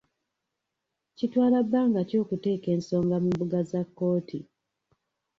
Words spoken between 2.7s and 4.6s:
ensonga mu mbuga za kkooti?